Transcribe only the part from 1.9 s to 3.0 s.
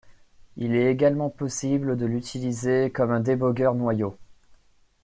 de l'utiliser